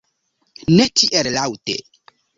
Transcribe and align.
Ne 0.79 0.87
tiel 1.01 1.29
laŭte! 1.37 1.77